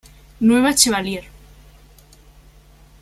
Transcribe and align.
Nueva 0.39 0.73
Chevallier 0.73 1.29